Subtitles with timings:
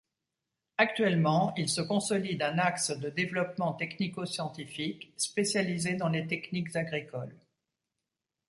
[0.79, 7.37] Actuellement, il se consolide un axe de développement technico-scientifique spécialisé dans les techniques agricoles.